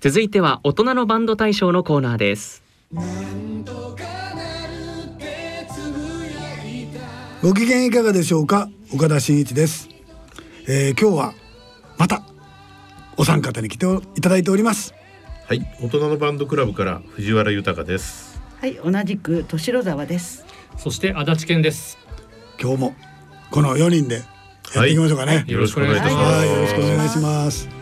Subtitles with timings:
[0.00, 2.62] 続いては大人のバンド大賞のコーナーです。
[7.42, 8.70] ご機嫌いかがでしょうか？
[8.94, 9.88] 岡田真一です、
[10.66, 11.34] えー、今日は
[11.98, 12.22] また
[13.18, 13.86] お三方に来て
[14.16, 14.94] いただいております。
[15.46, 18.40] はい大人のバンドクラブから藤原豊です。
[18.58, 20.46] はい同じく敏郎沢です。
[20.78, 21.98] そして足立健です。
[22.58, 22.94] 今日も
[23.50, 24.22] この4人で
[24.74, 27.79] やっていきましょうかね、よろしくお願いいたします、はい、よろしくお願いします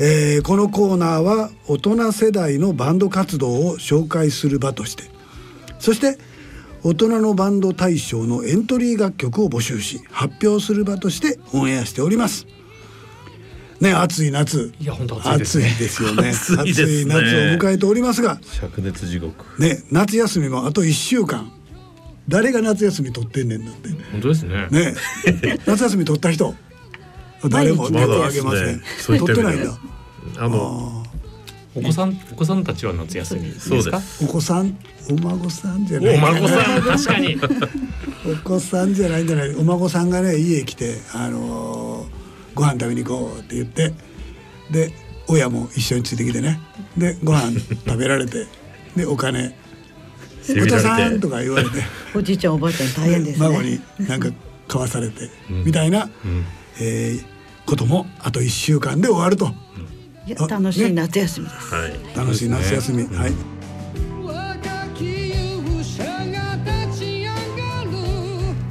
[0.00, 5.04] えー、このコーナーは大人世代のバンド活動を紹介する場として。
[5.80, 6.18] そして
[6.84, 12.46] 大人のバンド大賞のエントリー楽曲を募集し発表する場としてオンエアしております。
[13.80, 14.72] ね暑い夏。
[14.80, 16.30] いや本当暑いですよね。
[16.30, 16.74] 暑いですね。
[16.74, 17.22] 暑い夏を
[17.58, 18.36] 迎えておりますが。
[18.36, 19.60] 灼熱地獄。
[19.60, 21.50] ね夏休みもあと1週間。
[22.28, 23.88] 誰が夏休み取ってんねんだって。
[24.12, 24.68] 本当ですね。
[24.70, 24.94] ね。
[25.66, 26.54] 夏休み取った人
[27.48, 29.78] 誰も手を挙げません、取ってないんだ。
[30.38, 31.04] あの
[31.74, 34.00] お子さんお子さんたちは夏休みですか？
[34.00, 34.76] そうお子さん
[35.10, 36.16] お孫さんじゃない。
[36.16, 37.36] お孫さん確かに。
[38.26, 39.54] お子さんじゃないんじゃない。
[39.54, 42.18] お孫さんがね家来てあのー
[42.54, 43.92] ご飯食べに行こうって言って
[44.72, 44.92] で
[45.28, 46.58] 親も一緒についてきてね。
[46.96, 47.52] でご飯
[47.86, 48.46] 食べられて
[48.96, 49.54] でお金
[50.42, 51.70] 「せびお父さん」とか言われて。
[52.16, 54.28] おじいちゃんおばあちゃん大変です孫ねになんか
[54.66, 56.10] 買わされて、みたいな、
[56.80, 57.37] えー
[57.68, 59.50] こともあと1週間で終わると。
[60.26, 62.16] いや楽しい夏休みです、はい。
[62.16, 63.32] 楽しい夏休み、はい。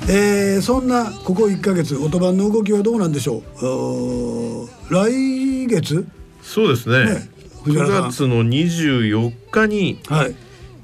[0.09, 4.93] えー、そんなここ1ヶ月オトバンの動きはどうなんでしょう？
[4.93, 6.07] 来月？
[6.41, 7.05] そうですね。
[7.05, 7.29] ね。
[7.65, 8.03] 藤原さん。
[8.03, 10.35] 9月の24日に、はい。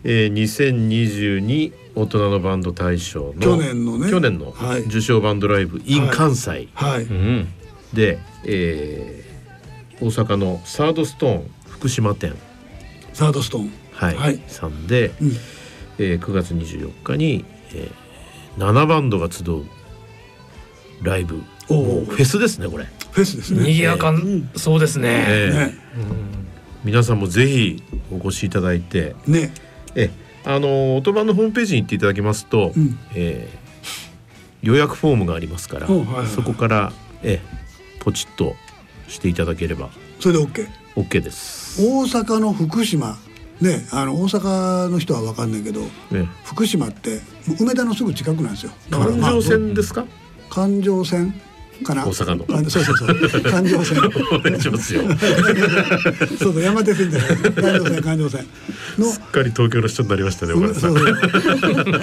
[0.03, 4.11] えー、2022大人のバンド大賞の去年のね。
[4.11, 4.81] 去年のはい。
[4.81, 6.16] 受賞バンドライブ in はい。
[6.16, 6.67] 関西。
[6.75, 7.47] はい、うん
[7.94, 9.33] で、えー
[10.02, 12.35] 大阪のサードストーン福島店。
[13.13, 13.72] サードストーン。
[13.94, 14.41] はい、はい。
[14.47, 15.31] さんで、うん。
[16.00, 19.63] えー、9月24日に、えー、7バンドが集う
[21.03, 21.41] ライブ。
[21.69, 21.75] おー。
[21.75, 23.63] もうフェスですねこれ、フェスですね。
[23.63, 24.13] 賑やか
[24.57, 25.25] そうですね。
[25.28, 25.50] え。
[25.53, 25.73] ーね。
[26.84, 27.81] 皆さんもぜひ
[28.12, 29.16] お越しいただいて。
[29.28, 29.53] ね。
[29.96, 30.09] え
[30.44, 33.00] あのオトバンのホームページに行っていただきますと、うん。
[33.16, 33.63] えー
[34.63, 36.28] 予約フォームがありますから、おはいはい。
[36.28, 37.62] そこから、えー
[38.03, 38.56] ポチッと
[39.08, 39.90] していただければ。
[40.19, 41.81] それで OK OK です。
[41.81, 43.18] 大阪の福島。
[43.62, 45.81] ねあの大阪の人は分かんないけど
[46.12, 47.22] ね、福島って
[47.62, 48.72] 梅田のすぐ近くなんですよ。
[48.90, 50.06] 環状線ですか？
[50.50, 51.34] 環状線
[51.84, 52.03] かな？
[52.06, 52.46] 大阪の。
[52.58, 52.97] あそうそう
[53.30, 53.41] そう。
[53.44, 53.97] 環状線。
[54.59, 54.78] そう
[56.38, 58.46] そう山手線じゃない環状線環状線。
[58.97, 60.53] のすっかり東京の人になりましたね、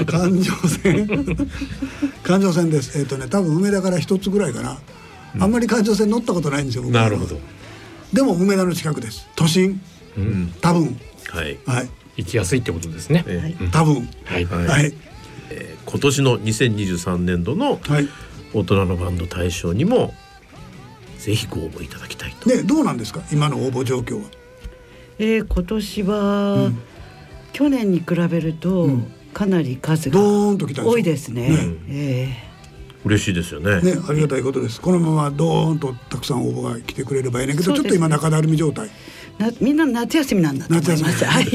[0.06, 1.36] 環状線。
[2.22, 2.98] 環状線です。
[2.98, 4.78] えっ、とね多分梅田から一つぐらいかな、
[5.38, 7.38] あんまり環状線乗ったことないんですよ僕なるほど。
[8.12, 9.28] でも梅田の近くです。
[9.36, 9.80] 都心。
[10.16, 10.98] うん、多分。
[11.28, 11.58] はい。
[11.66, 11.88] はい。
[12.16, 13.24] 行きやすいってことですね。
[13.28, 14.08] えー多分。
[14.24, 14.44] はい。
[14.44, 14.66] はい。
[14.66, 14.94] はい
[15.50, 15.76] え。
[15.86, 18.08] ー今年の2023年度のはい。
[18.52, 20.12] 大人のバンド大賞にも
[21.18, 22.50] ぜひご応募いただきたいと。
[22.50, 23.20] ねどうなんですか？
[23.32, 24.28] 今の応募状況は。
[25.20, 26.72] えー今年は、
[27.52, 28.88] 去年に比べると、
[29.34, 31.48] かなり数が多いですね。
[31.50, 31.56] ね。
[31.88, 32.49] え
[33.04, 33.80] 嬉しいですよね。
[33.80, 34.80] ねありがたいことです。
[34.80, 38.88] このままドーンとたくさん応募が来てくれればいいねんけどちょっと今中だるみ状態。
[38.88, 38.90] ー
[39.40, 41.02] なみんな夏休みなんだと思います。
[41.04, 41.46] 夏はい、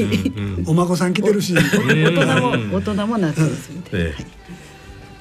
[0.66, 1.54] お孫さん来てるし。
[1.54, 1.62] 大
[2.10, 4.14] 人も大人も夏休みで、え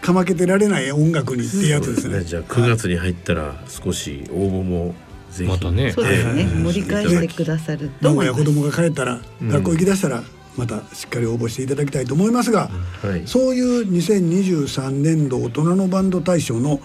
[0.05, 4.93] かまけてられない音楽にっていうやつですねじゃあ9月に入ったら少し応募も
[5.31, 10.23] ぜひまたねそうですね、えー盛り返してくださると孫思いますや子供が帰ったら、学校行きだしたら
[10.57, 12.69] またしっかり応募していただきたいと思いますが、
[13.01, 13.27] はい。
[13.27, 16.79] そういう2023年度大人のバンド大賞の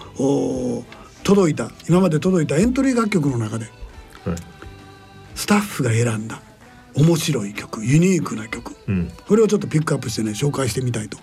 [1.23, 3.65] 届いた今まで届いたエントリー楽曲の中で
[4.25, 4.35] はい。
[5.35, 6.41] スタッフが選んだ
[6.95, 9.11] 面白い曲ユニークな曲、うん。
[9.27, 11.17] これをちょっとピックアップしてね紹介してみたいと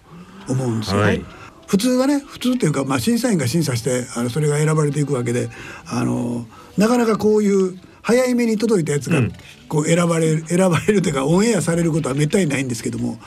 [0.49, 1.01] 思うんですよ。
[1.01, 1.25] はい。
[1.67, 5.51] 普通はね普通っていうか、まあ、審査員が審査してあのそれが選ばれていくわけで
[5.87, 6.47] あの
[6.79, 9.33] なかなかこういう早いめに届いたやつがうん。
[9.69, 13.19] こう選ばれる、選ばれるというかオンエアされることはめったにないんですけども、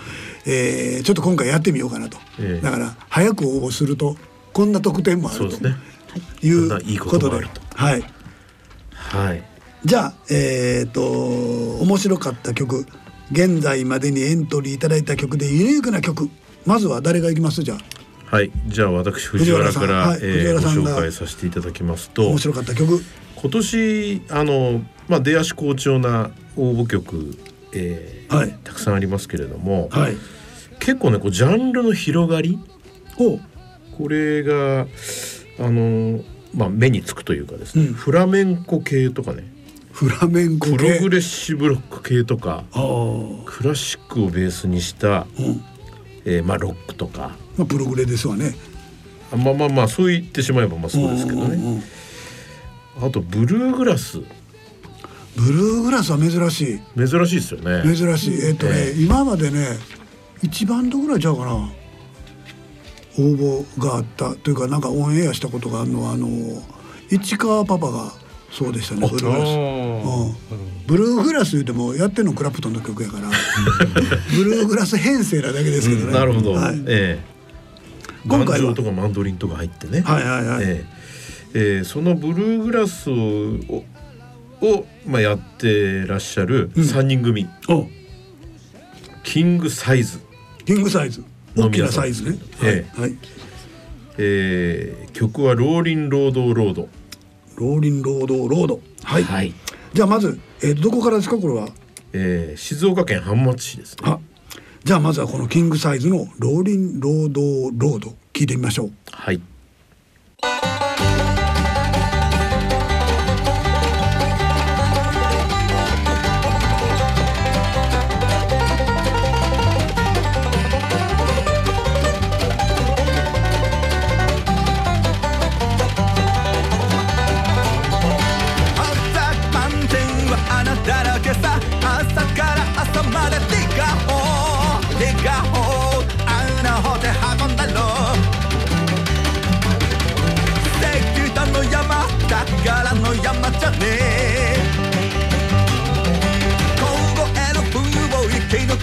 [0.45, 2.61] えーちょっと今回やってみようかなと、ええ。
[2.63, 4.17] だから早く応募すると
[4.53, 5.75] こんな特典もあるとね。
[6.41, 7.61] いうこことでともあると。
[7.75, 8.03] はい。
[8.91, 9.43] はい。
[9.85, 12.85] じゃあえっ、と面白かった曲
[13.31, 16.29] 現在までにエントリーいただいた曲でユニークな曲。
[16.65, 17.63] まずは誰がいきます？
[17.63, 17.77] じゃあ
[18.31, 18.51] はい。
[18.67, 20.19] じゃあ私藤原からはい。
[20.23, 23.03] えご紹介させていただきますと面、白かった曲？
[23.35, 27.37] 今年あのまあ出足好調な応募曲、
[27.73, 28.57] えーはい。
[28.63, 30.15] たくさんありますけれども、はい。
[30.79, 32.57] 結構ねこうジャンルの広がり？
[33.19, 33.37] お
[33.97, 34.87] これが
[35.59, 36.23] あの
[36.55, 37.93] まあ目につくというかですね、うん。
[37.93, 39.51] フラメンコ系とかね。
[39.91, 42.63] フラメンコプ系ログレッシブロック系とか
[43.45, 45.61] クラシックをベースにした、うん。
[46.23, 48.55] えーまあロックとかまあ、プログレですわね。
[49.31, 51.83] あまあまあまあそう言ってしまえばまあそうですけどね、んんうん。
[53.01, 54.19] あとブルーグラス。
[55.35, 56.81] ブルーグラスは珍しい。
[56.97, 57.95] 珍しいですよね。
[57.95, 58.45] 珍しい。
[58.45, 59.77] えっ、とね、え今までね
[60.43, 61.71] 1バンドぐらいちゃうかな応
[63.17, 66.27] 募があったというかなんかオンエアしたことがあるのはあの
[67.09, 68.11] 市川パパが
[68.51, 69.49] そうでしたねブルーグラス。
[70.51, 70.85] うん。
[70.87, 73.29] ブルーグラス言うてもやってるのクラプトンの曲やから。
[74.35, 76.13] ブルーグラス編成なだけですけどね、うん。
[76.13, 77.30] なるほど、はい、ええ
[78.27, 78.73] 今回は。
[78.73, 80.63] とかマンドリンとか入ってね、はいはいはい。
[80.63, 81.01] ええ。
[81.53, 83.13] ええそのブルーグラスを
[83.69, 83.83] を
[84.61, 86.83] をまあやってらっしゃるうん。
[86.83, 87.87] 3人組、お。
[89.23, 90.19] キングサイズ、
[90.65, 91.23] キングサイズ。
[91.57, 92.85] 大きなサイズね、え。
[92.93, 93.17] はい、はい、
[94.17, 96.87] ええ曲は「ローリン・ロード・ロード。
[97.57, 99.53] ローリンロードロード」はい、はい。
[99.93, 101.37] じゃあまず、えーとどこからですか？
[101.37, 101.67] これは。
[102.13, 104.03] ええ静岡県浜松市ですね。
[104.03, 104.19] あ
[104.83, 107.41] じゃあまずはこのキングサイズのローリンロード
[107.77, 108.91] ロード聞いてみましょう。
[109.11, 109.39] はい。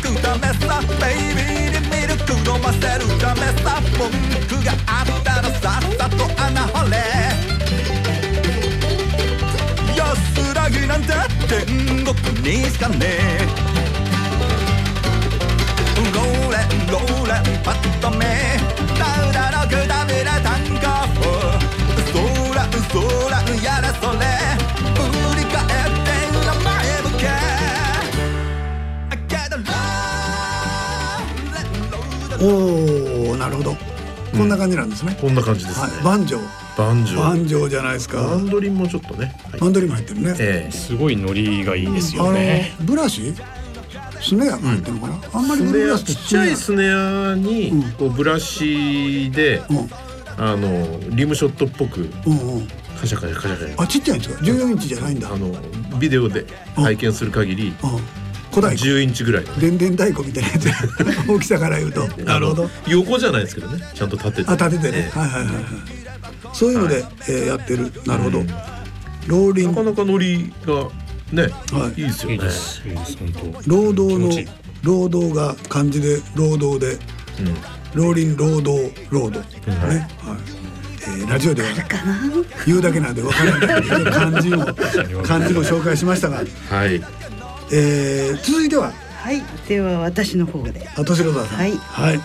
[0.08, 3.80] るためさベイビーにミルク飲ませるためさ。
[3.98, 4.10] 文
[4.48, 6.96] 句があったらさっさと穴掘れ。
[9.96, 11.12] 安らぎなんて
[11.46, 13.46] 天国にしかねえ。
[16.14, 18.24] ローレンローレンパッと目
[32.40, 33.76] おおなるほど。
[34.30, 36.04] こんな感じなんですね、こんな感じですね、はい。
[36.04, 36.42] バンジョー。
[36.76, 37.18] バンジョー。
[37.18, 38.22] バンジョーじゃないですか。
[38.22, 39.60] マンドリンもちょっとね、はい。
[39.60, 40.70] マンドリンも入ってるね、ええ。
[40.70, 42.74] すごいノリがいいですよね。
[42.80, 43.34] ブラシ？
[44.20, 47.92] スネアが入ってるのかな、あんまりスネアブラスってちっちゃいスネアにうん。
[47.92, 49.90] こうブラシで、うん。
[50.36, 52.68] あのリムショットっぽくうんうん。
[53.00, 53.82] カシャカシャカシャカシャ。
[53.82, 55.32] あちっちゃいんですか？14インチじゃないんだ。
[55.32, 55.52] あの
[55.98, 56.44] ビデオで
[56.76, 57.74] 拝見する限りうん
[58.58, 59.44] 古代10インチぐらい。
[59.44, 60.68] のねでんでん太鼓みたいなやつ。
[61.30, 62.08] 大きさから言うと。
[62.24, 62.70] なるほど。
[62.88, 63.80] 横じゃないですけどね。
[63.94, 64.50] ちゃんと立てて。
[64.50, 65.64] あ立ててね、えはいはいはいはい。
[66.52, 67.92] そういうので、えーやってる。
[68.04, 68.48] なるほど、うん
[69.28, 70.74] ローリンえなかなかノリが
[71.32, 72.00] ね、はい。
[72.00, 72.34] い、いですよね。
[72.34, 72.82] いいです。
[72.84, 73.32] いいです本
[73.64, 73.70] 当。
[73.70, 74.52] 労働の
[74.82, 76.98] 労働が漢字で労働で。
[77.94, 80.06] ローリン労働ロード、ね、はい。
[81.02, 81.68] えーラジオでは
[82.66, 83.82] 言うだけなんでわからない。
[83.82, 84.64] け ど漢字も
[85.22, 87.00] 漢字も紹介しましたが、はい
[87.72, 88.92] えー続いては？
[89.16, 90.88] はいでは私の方で。
[90.96, 91.72] 後白田さんはい。
[91.76, 92.20] はい、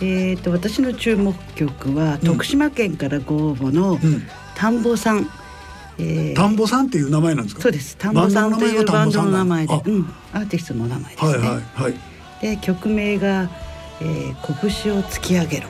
[0.00, 4.22] えー、と私の注目曲は、徳島県からご応募のうん。
[4.54, 5.28] 田んぼさん、
[5.98, 7.62] えー田んぼさんっていう名前なんですか？
[7.62, 7.96] そうです。
[7.96, 11.94] 田んぼさんというバンドの名前で、うん、アーティストの名前ですね、はいはいはい。
[12.40, 13.50] で曲名が、
[14.00, 14.34] えー
[14.82, 15.68] 「拳を突き上げろ」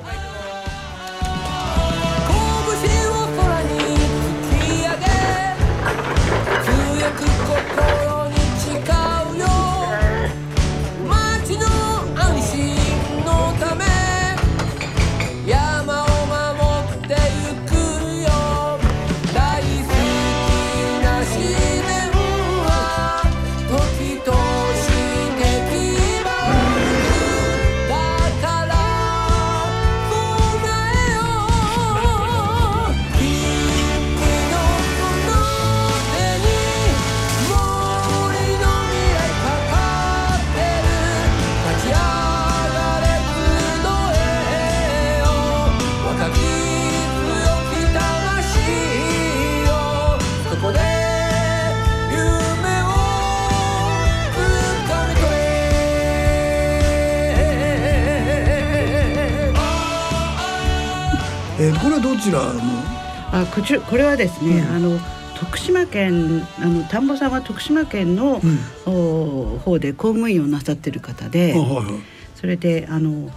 [63.60, 64.98] こちらこれはですね、あの
[65.38, 68.40] 徳島県あの田んぼさんは徳島県の、
[68.86, 68.92] うん。
[68.92, 71.94] お方で公務員をなさってる方で、あはいはい。
[72.36, 73.30] それであの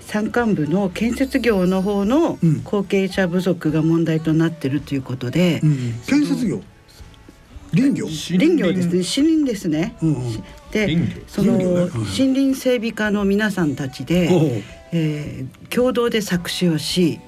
[0.00, 2.62] 山間部の建設業の方のうん。
[2.64, 6.60] 後継者不足が問題となってるということで、うん建設業？
[7.72, 8.06] 林業？
[8.06, 9.24] 林業ですね。
[9.24, 9.96] 森林ですね。
[10.02, 10.44] うんうん。
[10.70, 10.98] で
[11.28, 17.20] その森林整備課の皆さんたちで、えー共同で作詞をし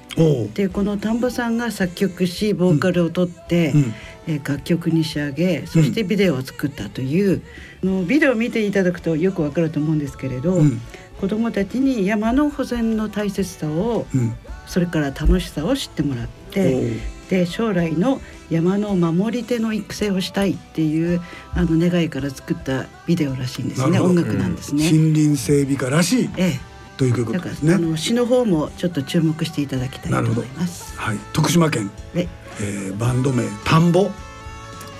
[0.54, 3.80] でこの田んぼさんが作曲しボーカルを取って、うん。
[4.26, 7.40] えー楽曲に仕上げそしてビデオを作ったという、
[7.82, 10.82] あのビデオを見ていただくとよくわかると思うんですけれど、うん。
[11.18, 14.34] 子どもたちに山の保全の大切さをうん。
[14.66, 17.00] それから楽しさを知ってもらっおてう。
[17.30, 18.20] で将来の
[18.50, 21.20] 山の守り手の育成をしたいっていう
[21.54, 24.90] あの願いから作ったビデオらしいんですね音楽なんですね。
[24.90, 26.30] 森林整備課らしい。
[26.36, 26.67] ええ
[26.98, 27.70] というこだかとですね。
[27.72, 30.98] らあの詩の方もちょっと注目していただきたいと思います。
[30.98, 31.18] はい。
[31.32, 32.28] 徳島県、で
[32.60, 34.10] えーバンド名田んぼ。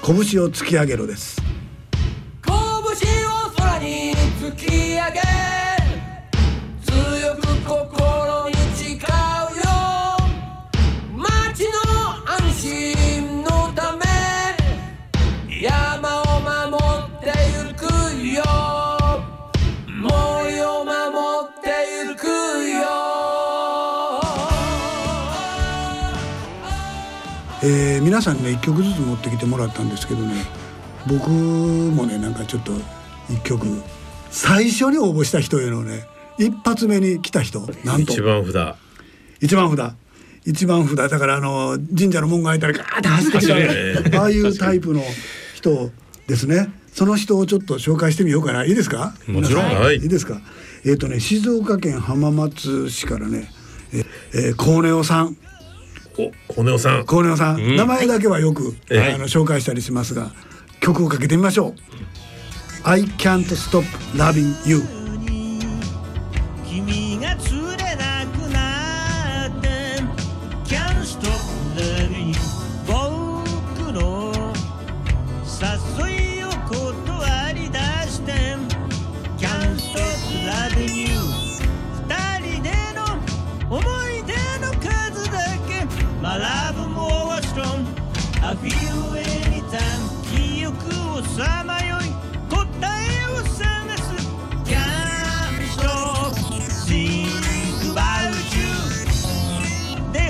[0.01, 1.43] 拳を突き上げろです。
[2.43, 2.55] 拳を
[3.57, 4.88] 空に突き
[27.71, 30.45] えー皆さんにね一曲ずつ持ってきてもらったんですけどね
[31.07, 32.73] 僕もねなんかちょっと
[33.29, 33.67] 一曲
[34.31, 36.05] 最初に応募した人へのね
[36.39, 38.13] 一発目に来た人なんと。
[38.13, 38.77] 一番札。
[39.41, 39.95] 一番札。
[40.47, 41.11] 一番札。
[41.11, 45.03] だからあの神社の門が開いたらガーッて走ってきたああいうタイプの
[45.55, 45.91] 人
[46.27, 46.73] ですね。
[46.93, 48.65] その人をちょっと紹介してみようかな。
[48.65, 49.15] いいですか？
[49.27, 49.65] もちろん。
[49.65, 49.97] はい。
[49.97, 50.41] いいですか？
[50.87, 53.51] えっ、とね静岡県浜松市からね
[53.93, 55.27] ええー、コーネオさん。
[55.27, 55.48] お
[56.49, 57.07] コネオさん。
[57.07, 57.77] コーネオさん、うん。
[57.77, 60.33] 名前だけはよく、はいあの紹介したりしますが
[60.81, 61.75] 曲をかけてみましょう
[62.85, 63.85] 「I can't stop
[64.15, 64.98] loving you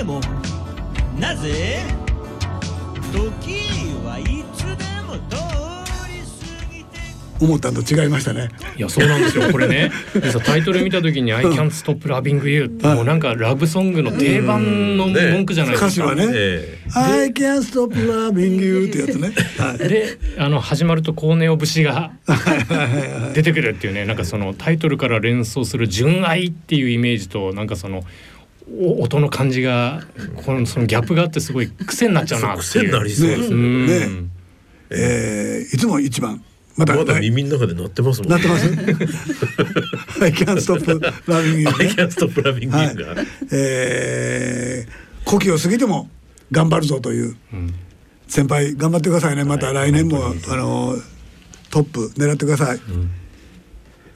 [0.09, 0.21] も
[1.19, 1.83] なぜ？
[3.11, 5.35] 時はいつでも通
[6.07, 6.99] り過ぎて」
[7.41, 8.49] 思ったのと違いましたね。
[8.77, 9.51] いやそうなんですよ。
[9.51, 9.91] これね
[10.45, 15.31] タイトル見た時に「I can't stop loving you」ってもうなんかラブソングの定番のね。
[15.31, 15.87] 文句じゃないですか。
[15.87, 16.27] 歌詞はね。
[16.31, 22.11] え「I can't stop loving you」ってやつね、はい、であの始まるとコーネオ節が
[23.33, 24.05] 出てくるっていうね。
[24.05, 28.03] なんかそのタイトルから連想する純愛っていうイメージとなんかそのお
[29.01, 30.03] 音の感じが
[30.45, 32.63] このそのギャップがあってすごい癖になっちゃうなっていう。
[32.63, 33.47] 癖になりそうですね。
[33.49, 33.87] うん。
[33.87, 34.07] ね。
[34.91, 36.43] えーいつも一番
[36.75, 38.65] またまだはい耳の中で鳴ってますもんなってます？
[40.23, 40.79] I can't stop
[41.27, 41.71] loving you ね。
[41.73, 42.95] キャンストップラビングはい。
[42.95, 43.15] が、
[43.51, 46.09] えー、古希を過ぎても
[46.51, 47.73] 頑張るぞといううん。
[48.27, 49.43] 先輩頑張ってくださいね。
[49.43, 50.17] また来年も、
[50.49, 50.95] あの
[51.71, 52.79] トップ狙ってください、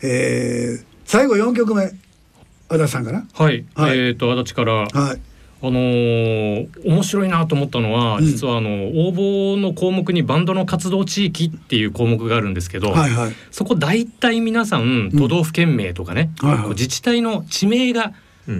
[0.03, 1.91] えー最後4曲目
[2.73, 3.99] 足立さんかなはい、はい。
[3.99, 4.73] えっ、と足立から。
[4.73, 4.89] はい。
[5.65, 8.25] あのー面白いなと思ったのは、うん。
[8.25, 13.31] 実はあの応募の項目にバンドの活動地域っていう項目があるんですけど、はいはい。
[13.49, 16.61] そこ大体皆さん都道府県名とかね、はいはい。
[16.63, 18.11] こう自治体の地名が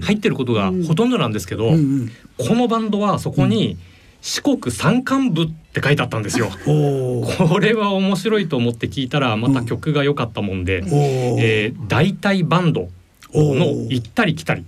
[0.04, 2.12] 入ってることがほとんどなんですけど、うんうん。
[2.38, 3.78] このバンドはそこに
[4.22, 6.48] 四国山間部って書いてあったんですよ。
[6.64, 12.88] これは面白いと思って聞いたらまた曲が良かったもんで、おお、えー大体バンド
[13.36, 14.66] の行ったり来たり。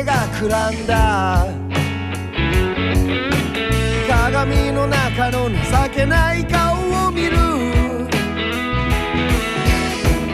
[0.00, 1.46] 目がくらんだ。
[4.08, 5.56] 鏡の中の情
[5.94, 7.36] けない顔を見る。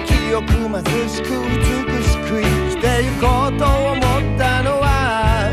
[0.06, 1.64] 清く貧しく美
[2.04, 5.50] しく生きてゆこうと思ったのは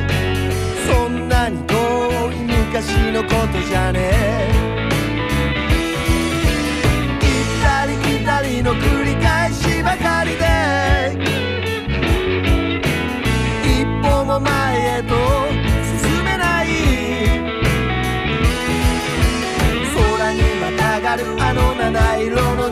[0.85, 1.73] そんなに遠
[2.33, 2.35] い
[2.67, 3.99] 昔のことじゃね。
[4.03, 4.53] え
[7.19, 7.25] 行
[7.59, 11.52] ったり来たりの繰り返しばかりで
[14.33, 15.13] の前へと
[16.01, 16.67] 進めない。
[19.93, 22.62] 空にまたがるあの七色の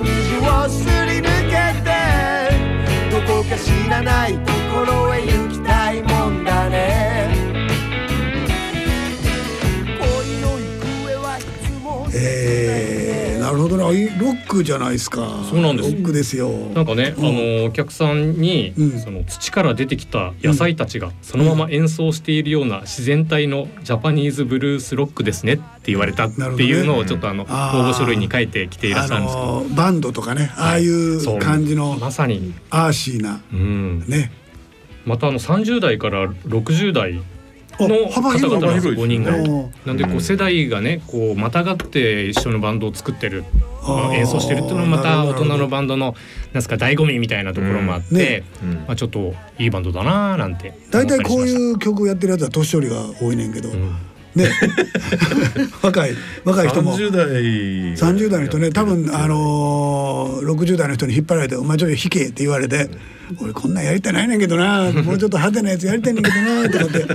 [13.92, 15.28] ロックじゃないですか。
[15.50, 15.92] そうなんです。
[15.92, 16.50] ロックですよ。
[16.50, 17.26] なんかね、うん。
[17.26, 19.00] あのお客さんに、うん。
[19.00, 27.90] その土から出てきた野菜たちがそのまま演奏しているような自然体のジャパニーズブルースロックですねって言われたっていうのをちょっとあの応あー。
[27.90, 34.32] 募書類に書いてきていらっしゃるんですけど、あのバンドとかねああいう感じのまさに、アーシーなうん、ね。
[35.06, 37.22] またあの30代から60代
[37.80, 39.36] の方々なんです5人が。
[39.36, 40.22] おなんでこううん。
[40.22, 43.44] 世代がねこうまたがって一緒のバンドを作ってる
[44.14, 48.18] 演奏してるっていうのもまた大人のバンドのなんですか醍醐味みたいなところもあって、うん。
[48.18, 48.44] ね。
[48.64, 48.74] うん。
[48.88, 53.96] まあ、ちょっといいバンドだなーなんて大体こうう、いう曲をやってるやつは年寄りが多いねんけど、うん
[54.36, 54.50] ね
[55.82, 57.28] 若い若い人も30代
[57.96, 62.90] 30代の人ね多分あのー、60代の人に引っ張られて「お前ちょっと弾け」って言われて
[63.42, 67.06] 「俺こんなんやりたないねんけどなもうちょっと派手なやつやりたいねんけどな」とかって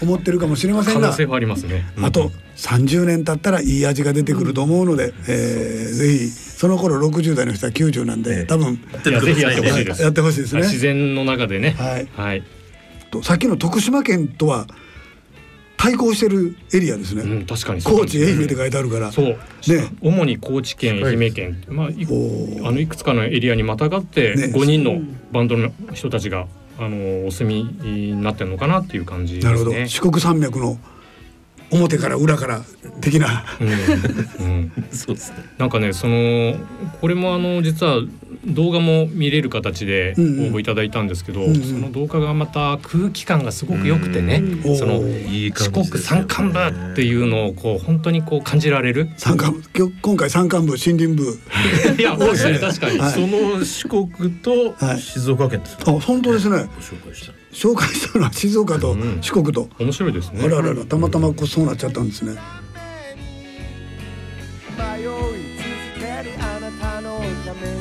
[0.00, 1.86] 思ってるかもしれませんが可能性はありますね。
[2.02, 10.02] あと30年経ったらいい味が出てくると思うので、えーぜひその頃60代の人は90なんで多分ぜひやってほしいです。
[10.02, 10.62] やってほしいですね。
[10.62, 11.74] 自然の中でね。
[11.76, 12.44] はいはい。
[13.10, 14.68] とさっきの徳島県とは
[15.82, 17.22] 対抗してるエリアですね。
[17.22, 19.10] うん、確かに高知愛媛って書いてあるから。
[19.10, 19.26] そう。
[19.26, 19.36] ね
[20.00, 25.00] 主に高知県、愛媛県、まあ、あのいくつかのエリアにまたがって、ね5人の
[25.32, 26.46] バンドの人たちが、
[26.78, 29.52] あのお住みになってるのかなっていう感じですね。
[29.52, 29.86] なるほど。
[29.86, 30.78] 四国山脈の
[31.72, 32.62] 表から裏から
[33.00, 33.44] 的な。
[34.90, 35.38] そうですね。
[35.58, 36.54] なんかねその
[37.00, 38.00] これもあの実は
[38.44, 41.62] 動画も見れる形で応募いただいたんですけど、うんうん。
[41.62, 46.58] その動画がまた空気感がすごく良くてね、うんその四国山間部
[46.92, 49.08] っていうのをこう本当にこう感じられる。
[49.16, 51.38] 山間部今回山間部森林部。
[51.98, 52.98] いや確かに確かに。
[52.98, 53.12] はい。
[53.12, 55.00] その四国とはい。
[55.00, 56.56] 静岡県ですね、あ本当ですね。
[56.56, 59.68] ご紹介した紹介したのは静岡とうん四国と。
[59.78, 60.42] 面白いですね。
[60.44, 62.32] あらららたまたまこうそうなっちゃったんですね。
[64.78, 65.12] 迷い続
[65.98, 66.06] ける
[66.40, 67.72] あなたのために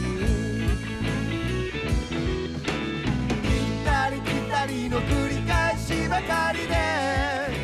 [2.20, 2.26] 行
[3.82, 6.76] ったり来たりの繰り返しばかりで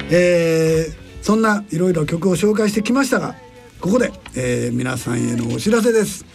[0.10, 3.36] えーそんないろいろ曲を紹介してきましたが
[3.82, 6.26] ここで、えー皆さんへのお知らせです、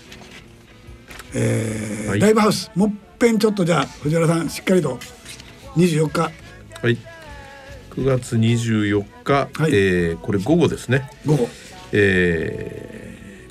[1.34, 4.98] えーはいライブハウスもっぺんちょっとじゃあ藤原さんしっかりと
[5.76, 6.20] 24日。
[6.20, 6.98] はい。
[7.90, 9.70] 9月24日、はい。
[9.72, 11.48] えーこれ午後ですね、午後。
[11.92, 13.02] えー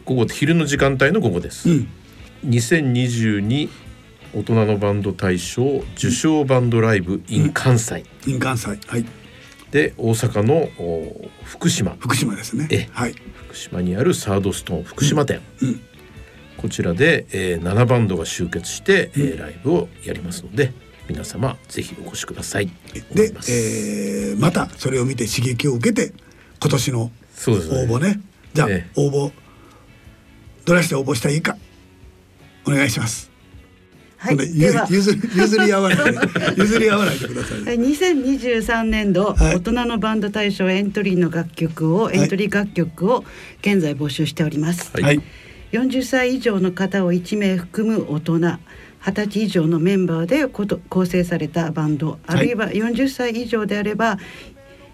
[0.03, 1.87] 午後昼の時間帯の午後です、うん。
[2.45, 3.69] 2022
[4.33, 9.05] 大人のバンド大賞受賞バンドライブ in 関西、印鑑祭はい。
[9.71, 11.95] で大阪のお福島。
[11.99, 12.67] 福島ですね。
[12.71, 13.15] えはい。
[13.47, 15.81] 福島にあるサードストーン福島店、うん。
[16.57, 20.73] こちらで、えー、7バンドが集結して、えーライブをやりますので
[21.11, 22.65] 皆様ぜひお越しください。
[22.65, 26.13] 思でえーまたそれを見て刺激を受けて
[26.61, 27.11] 今年の応
[27.85, 28.21] 募ね。
[28.53, 28.91] じゃあ、ええ。
[28.95, 29.31] 応募
[30.65, 31.57] どないして応募したらいいか
[32.65, 33.31] お願いします、
[34.17, 34.85] はい、ででは。
[34.89, 36.19] ゆ譲り譲り合わないで
[36.61, 39.55] 譲り合わないでください、はい2023年度はい。
[39.55, 42.17] 大人のバンド大賞エントリーの楽曲を、い。
[42.17, 43.25] エントリー楽曲を
[43.61, 45.03] 現在募集しております、はい。
[45.03, 45.21] はい。
[45.71, 48.39] 40歳以上の方を1名含む大人
[49.01, 52.19] 20歳以上のメンバーでこと構成されたバンド。
[52.27, 54.17] あるいは40歳以上であれば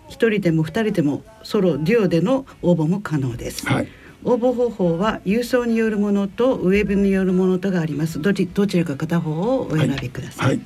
[0.10, 3.88] 1人でも2人でもソロデュオでの応募も可能です、はい。
[4.24, 8.22] 応募方法は郵送によるものとウェブによるものとがあります。
[8.22, 10.62] どちどちらか片方をお選びください、はい。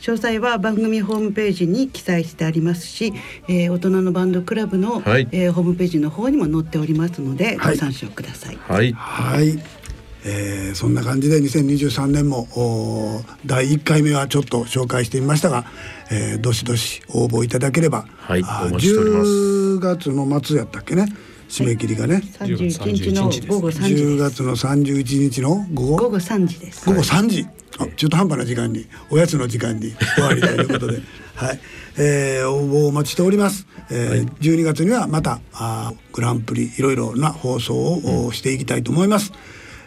[0.00, 3.12] 詳細は番組ホームページに記載してありますし、
[3.48, 5.28] えー大人のバンドクラブの、はい。
[5.30, 7.74] えーホームページの方にも載っておりますので、はい。
[7.74, 8.56] ご参照ください。
[8.56, 8.92] はい。
[8.92, 9.58] はい、
[10.24, 12.46] えーそんな感じで2023年も
[13.46, 15.64] 第1回目はちょっと紹介してみましたが、
[16.10, 19.30] えーどしどし応募いただければ、はいお待ちしております。
[19.30, 21.06] 10月の末やったっけね
[21.48, 24.40] 締め切りがね、31日の午後3時10です。
[24.40, 25.96] 月の31日の午後？
[25.96, 26.88] 午後3時です。
[26.88, 27.46] 午後3時、
[27.78, 31.02] あ中途半端な時間におやつの時間に 終わりということで。
[31.34, 31.60] はい、
[31.96, 39.32] えー、応募お待ちしております、えー12月にはまたあーグランプリいろいろな放送を、おしていきたいと思います、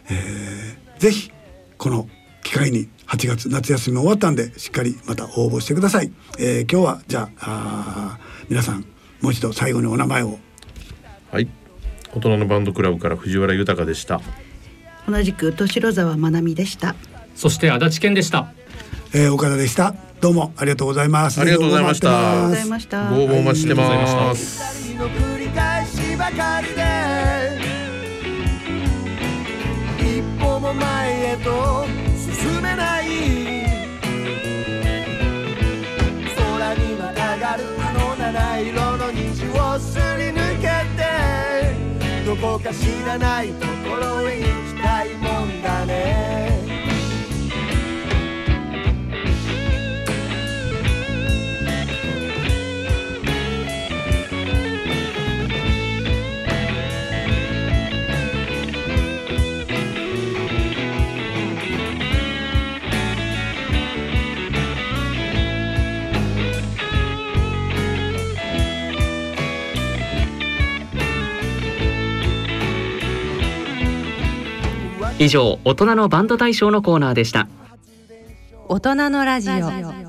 [0.10, 1.32] えーぜひ
[1.78, 2.08] この
[2.44, 8.86] 機会に8月夏休みも終わったんでしっかりまた応募してください、えー今日はじゃあ皆さん
[9.24, 10.38] もう一度最後にお名前を。
[11.32, 11.48] はい。
[12.14, 14.20] 大人のバンドクラブから藤原豊でした。
[15.08, 16.94] 同じく敏郎沢まなみでした。
[17.34, 18.52] そして足立健でした。
[19.14, 19.96] えー岡田でした。
[20.20, 21.40] どうもありがとうございます。
[21.40, 22.48] ありがとうございました。
[22.48, 22.72] ありがとう
[23.16, 25.08] ご応募お待ちしてまます二人
[30.64, 33.06] も前へと進めない
[36.38, 41.04] 空にまたがるあの七色の虹をすり抜けて
[42.26, 45.73] どこか知らないところへ行きたいもんだ
[75.24, 77.48] 以上大人のバンド大賞のコーナーでした。
[78.68, 80.03] 大人のラジオ。